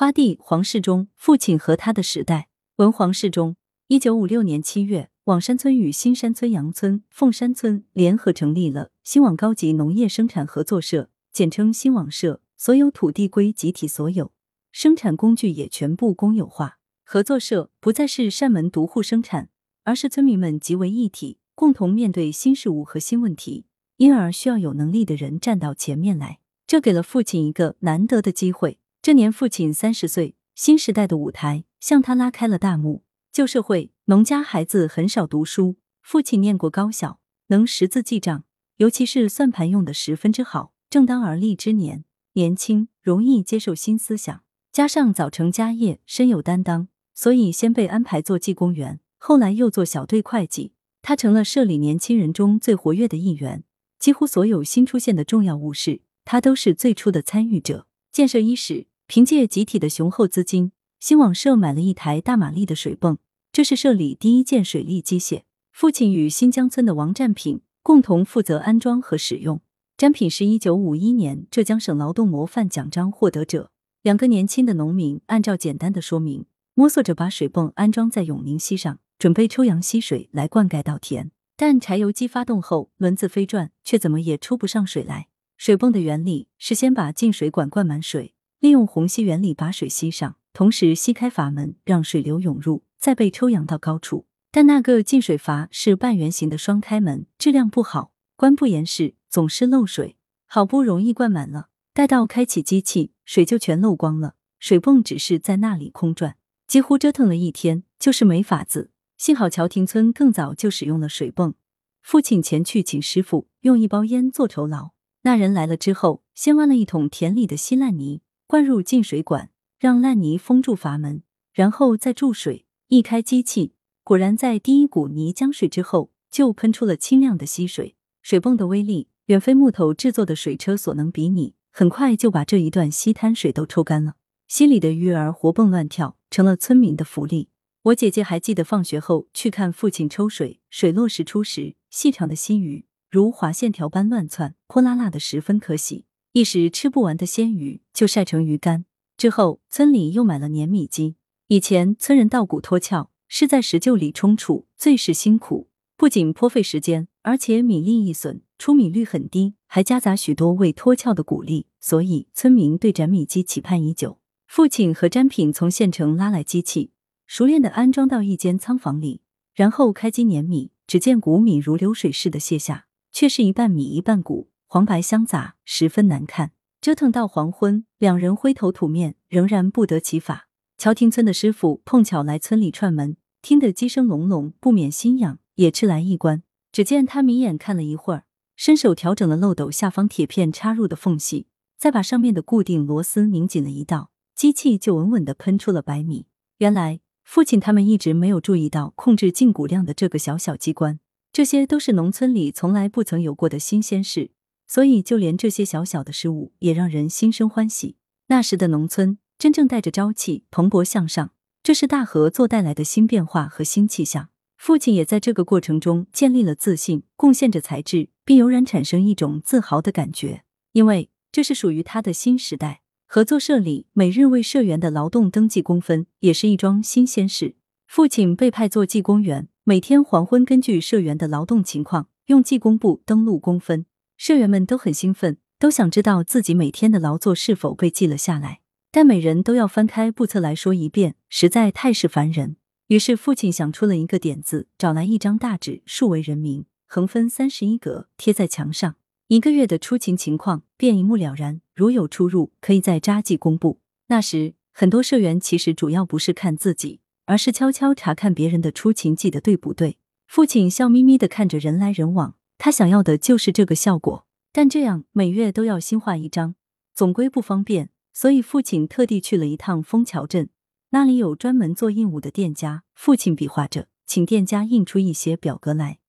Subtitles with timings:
[0.00, 2.48] 花帝黄世忠，父亲和他的时代。
[2.76, 3.56] 文黄世忠，
[3.88, 12.40] 一九五六年七月，网山村与新山村杨村、凤山村联合成立了新网高级农业生产合作社，简称新网社。
[12.56, 14.32] 所有土地归集体所有，
[14.72, 16.78] 生产工具也全部公有化。
[17.04, 19.50] 合作社不再是扇门独户生产，
[19.84, 23.66] 而是村民们集为一体，共同面对新事物和新问题。
[23.98, 26.38] 因而需要有能力的人站到前面来。
[26.66, 28.78] 这给了父亲一个难得的机会。
[29.02, 33.02] 这年父亲三十岁，新时代的舞台向他拉开了大幕。
[33.32, 38.44] 旧社会农家孩子很少读书，父亲念过高小，能识字记账，
[38.76, 40.74] 尤其是算盘用的十分之好。
[40.90, 50.74] 正当而立之年，年轻容易接受新思想，加上早成家业，深有担当，所以先被安排做技工员，后来又做小队会计。
[51.00, 53.64] 他成了社里年轻人中最活跃的一员，
[53.98, 56.02] 几乎所有新出现的重要物事。
[56.26, 57.86] 他都是最初的参与者。
[58.12, 63.18] 建设伊始，凭借集体的雄厚资金，新网社买了一台大马力的水泵，
[63.50, 65.42] 这是社里第一件水利机械。
[65.72, 69.60] 父亲与新疆村的王占品共同负责安装和使用。
[69.96, 73.72] 占品是一九五一年浙江省劳动模范奖章获得者。
[74.02, 81.32] 两个年轻的农民按照简单的说明，摸索着把水泵安装在永宁溪上，准备抽羊溪水来灌溉稻田。
[81.56, 85.26] 但柴油机发动后，轮子飞转，却怎么也抽不上水来。
[85.56, 94.26] 水泵的原理是先把进水管灌满水，利用虹吸原理把水吸上，同时吸开阀门让水流涌入，再被抽扬到高处。
[94.50, 100.16] 但那个进水阀是半圆形的双开门，质量不好，关不严实，总是漏水。
[100.46, 104.34] 好不容易灌满了，待到开启机器，水就全漏光了。
[104.58, 106.36] 水泵只是在那里空转，
[106.66, 108.90] 几乎折腾了一天，就是没法子。
[109.16, 111.54] 幸好乔亭村更早就使用了水泵，
[112.02, 114.90] 父亲前去请师傅，用一包烟做酬劳。
[115.22, 122.66] 那人来了之后，先挖了一桶田里的稀烂泥，灌入进水管，让烂泥封住阀门，然后再注水。
[122.88, 127.94] 一开机器，果然在第一股泥浆水之后，就喷出了清亮的溪水。
[128.22, 134.16] 水泵的威力远非木头制作的水车所能比拟，很快就把这一段溪滩水都抽干了。
[134.48, 137.50] 溪里的鱼儿活蹦乱跳，成了村民的福利。
[137.82, 142.84] 我姐姐还记得放学后去看父亲抽水，水落石出时，细长的溪鱼。
[143.08, 146.06] 如划线条般乱窜，泼辣辣的，十分可喜。
[146.32, 148.84] 一时吃不完的鲜鱼就晒成鱼干。
[149.16, 151.16] 之后，村里又买了碾米机。
[151.48, 164.20] 以前村人稻谷脱壳是在石臼里冲杵，最是辛苦，不仅颇费时间，而且米粒易损，出米率很低，还夹杂许多未脱壳的谷粒，所以村民对斩米机期盼已久。
[164.46, 166.92] 父亲和詹品从县城拉来机器，
[167.26, 170.70] 熟练的安装到一间仓房里，然后开机碾米。
[170.86, 172.86] 只见谷米如流水似的泻下。
[173.12, 176.52] 却是一半米一半谷，黄白相杂，十分难看。
[176.80, 180.46] 折腾到黄昏，两人灰头土面，仍然不得其法。
[180.78, 186.44] 乔亭村的师傅碰巧来村里串门，听得鸡声隆隆，不免心痒，也吃来一关。
[186.70, 188.22] 只见他眯眼看了一会儿，
[188.54, 196.26] 伸手调整了漏斗下方铁片插入的缝隙，再把上面的固定螺丝拧紧了一道，机器就稳稳的喷出了白米。
[196.58, 201.00] 原来父亲他们一直没有注意到控制进谷量的这个小小机关。
[201.32, 204.30] 这些都是农村里从来不曾有过的新鲜事，
[204.70, 207.96] 所以就连这些小小的事物也让人心生欢喜。
[208.28, 214.28] 那时的农村真正带着朝气，蓬勃向上，这是大合作带来的新变化和新气象。
[214.56, 222.82] 父亲也在这个过程中建立了自信，贡献着才智，并油然产生一种自豪的感觉，因为这是属于他的新时代。
[223.08, 227.56] 合作社里每日为社员的劳动登记工分，也是一桩新鲜事。
[227.88, 229.48] 父亲被派做技工员。
[229.64, 233.86] 每天黄昏，根据社员的劳动情况，用技工部登录工分。
[234.20, 238.60] 社员们都很兴奋，都想知道自己每天的劳作是否被记了下来。
[238.92, 242.56] 但每人都要翻开簿册来说一遍，实在太是烦人。
[242.88, 248.96] 于是父亲想出了一个点子，找来一张大纸，数为人名，横分三十一格，贴在墙上。
[249.28, 251.62] 一个月的出勤情况便一目了然。
[251.74, 253.80] 如有出入，可以在札记公布。
[254.08, 257.00] 那时，很多社员其实主要不是看自己。
[257.24, 259.96] 而是悄悄查看别人的出勤记得对不对？
[260.26, 264.26] 父亲笑眯眯的看着人来人往，他想要的就是这个效果。
[264.52, 266.56] 但这样每月都要新画一张，
[266.92, 270.50] 总归不方便，所以父亲特地去了一趟枫桥镇，
[270.90, 272.82] 那里有专门做印务的店家。
[272.94, 276.00] 父亲比划着，请店家印出一些表格来，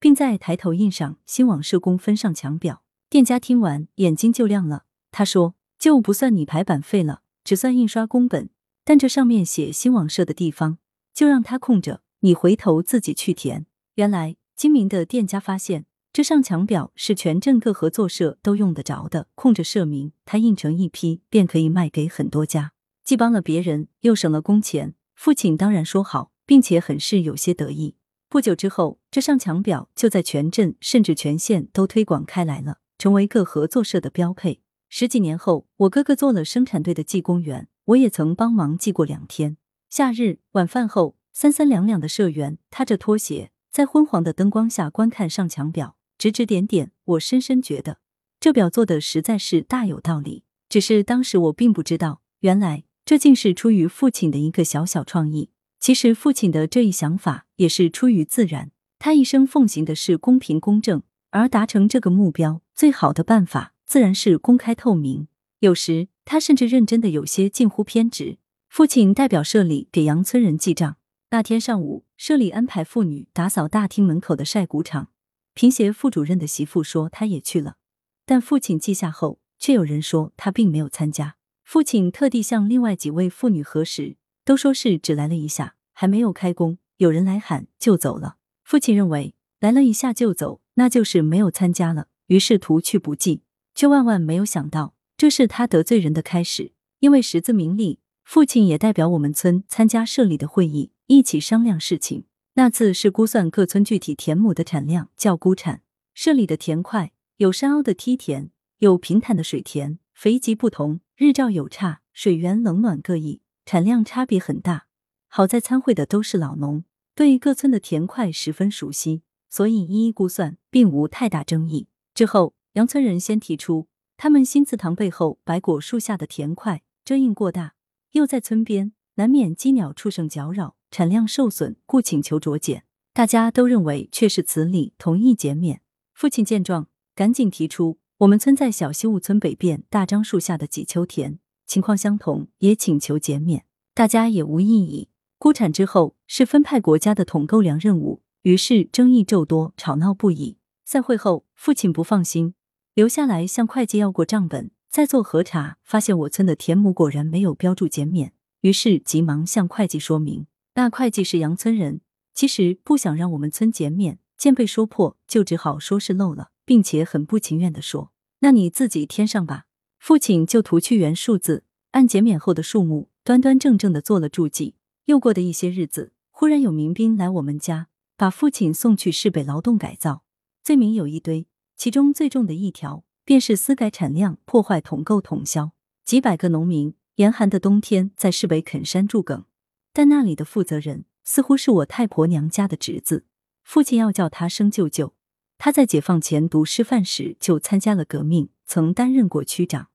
[0.00, 2.82] 并在抬头印上新网社工分上墙表。
[3.08, 4.86] 店家听完，眼睛就亮了。
[5.12, 8.50] 他说：“就不算你排版费了，只算印刷工本。”
[8.84, 10.78] 但这上面写新网社的地方，
[11.14, 13.66] 就让它空着，你回头自己去填。
[13.96, 22.72] 原来精明的店家发现，这上墙表是全镇各合作社都用得着的，空着社名，他印成一批，便可以卖给很多家。
[23.02, 27.96] 既帮了别人，又省了工钱，父亲当然说好，并且很是有些得意。
[28.28, 34.60] 不久之后，这上墙表就在全镇甚至全县都推广开来了，成为各合作社的标配。
[34.90, 39.56] 十几年后，我哥哥做了生产队的技工员，我也曾帮忙记过两天。
[39.88, 46.92] 夏日晚饭后，三三两两的社员踏着拖鞋，在昏黄的灯光下观看上墙表，指指点点。
[47.04, 47.98] 我深深觉得，
[48.38, 50.44] 这表做的实在是大有道理。
[50.68, 55.50] 只是当时我并不知道，原来这竟是出于父亲的一个小小创意。
[55.80, 58.70] 其实父亲的这一想法也是出于自然，
[59.00, 65.26] 他一生奉行的是公平公正，而达成这个目标最好的办法自然是公开透明。
[65.58, 68.38] 有时他甚至认真的有些近乎偏执。
[68.68, 70.98] 父亲代表社里给杨村人记账。
[71.30, 75.08] 那天上午，社里安排妇女打扫大厅门口的晒谷场。
[75.54, 77.76] 贫协副主任的媳妇说她也去了，
[78.24, 81.36] 但父亲记下后，却有人说她并没有参加。
[81.64, 84.16] 父亲特地向另外几位妇女核实。
[84.44, 88.38] 都说是只来了一下，还没有开工，有人来喊就走了。
[88.64, 96.72] 父亲认为来了一下就走，那就是没有参加了，于是图去不计，却万万没有想到这是他得罪人的开始。
[96.98, 102.24] 因为识字明利，父亲也代表我们村参加社里的会议，一起商量事情。
[102.54, 105.82] 那次是估算各村具体田亩的产量，叫估产。
[106.12, 113.40] 社里的田块有山凹的梯田，有平坦的水田，肥瘠不同，日照有差，水源冷暖各异。
[113.64, 114.86] 产量差别很大，
[115.28, 116.84] 好在参会的都是老农，
[117.14, 121.86] 对各村的田块十分熟悉，所以一一估算，并无太大争议。
[122.12, 123.86] 之后，杨村人先提出，
[124.18, 127.74] 他们新祠堂背后白果树下的田块遮荫过大，
[128.10, 132.84] 又在村边，难免鸡鸟畜生搅扰，产量受损，故请求酌减。
[133.14, 135.80] 大家都认为确是此理，同意减免。
[136.12, 141.38] 父亲见状，赶紧提出，我们村在小西坞村北边大樟树下的几丘田。
[141.66, 145.08] 情况相同，也请求减免，大家也无异议。
[145.38, 150.58] 估产之后是分派国家的统购粮任务，于是争议骤多，吵闹不已。
[150.84, 152.54] 散会后，父亲不放心，
[152.92, 160.46] 留下来向会计要过账本，再做核查，发现我村的田亩果然没有标注减免，于是急忙向会计说明。
[160.74, 162.00] 那会计是杨村人，
[162.34, 169.66] 其实不想让我们村减免，见被说破，就只好说是漏了，并且很不情愿的说：“那你自己添上吧。”
[170.00, 174.74] 父亲就涂去原数字，按减免后的数目端端正正的做了注记。
[175.04, 180.24] 又过的一些日子，忽然有民兵来我们家，把父亲送去市北劳动改造，
[180.64, 181.46] 罪名有一堆，
[181.76, 185.72] 其中最重的一条便是私改产量，破坏统购统销。
[186.04, 189.44] 几百个农民严寒的冬天在市北垦山筑埂，
[189.92, 193.26] 但那里的负责人似乎是我太婆娘家的侄子，
[193.62, 195.14] 父亲要叫他生舅舅。
[195.58, 199.88] 他在解放前读师范时就参加了革命，曾担任过区长。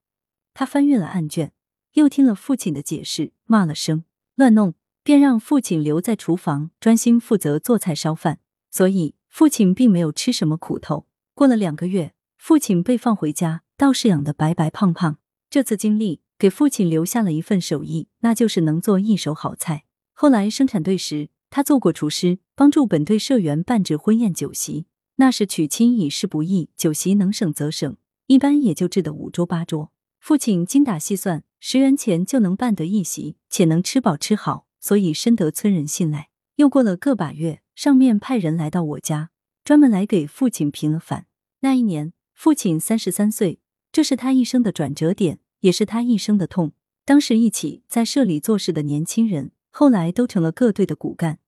[0.54, 1.52] 他翻阅了案卷，
[1.92, 4.04] 又听了父亲的解释，骂了声
[4.34, 8.40] 乱弄，便让父亲留在厨房，专心负责做菜烧饭。
[8.70, 11.06] 所以父亲并没有吃什么苦头。
[11.34, 15.18] 过了两个月，父亲被放回家，倒是养得白白胖胖。
[15.50, 19.84] 这次经历给父亲留下了一份手艺，那就是能做一手好菜。
[20.20, 24.86] 后来生产队时，他做过厨师，帮助本队社员办制婚宴酒席。
[25.14, 29.92] 那时娶亲已是不易，酒席能省则省，一般也就制得五桌八桌。
[30.18, 36.30] 父亲精打细算，十元钱就能办得一席，且能吃饱吃好，所以深得村人信赖。
[36.56, 39.30] 又过了个把月，上面派人来到我家，
[39.62, 41.26] 专门来给父亲平了反。
[41.60, 43.60] 那一年，父亲三十三岁，
[43.92, 46.72] 这是他一生的转折点，也是他一生的痛。
[47.04, 51.38] 当时一起在社里做事的年轻人，后来都成了各队的骨干，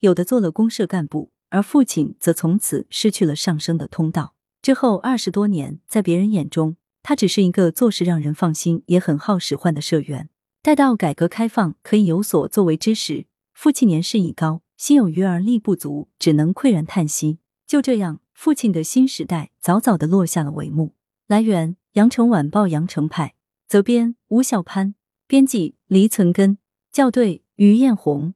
[0.00, 4.34] 有的做了公社干部，而父亲则从此失去了上升的通道。
[4.62, 6.76] 之后二十多年，在别人眼中。
[7.02, 10.28] 他只是一个做事让人放心，也很好使唤的社员。
[10.62, 17.38] 待到改革开放可以有所作为之时，父亲年事已高，心有余而力不足，只能喟然叹息。
[17.66, 20.92] 就这样，父亲的新时代早早的落下了帷幕。
[21.26, 23.34] 来源：羊城晚报羊城派，
[23.66, 24.94] 责编：吴小潘，
[25.26, 26.58] 编辑：黎存根，
[26.92, 28.32] 校对：于艳红。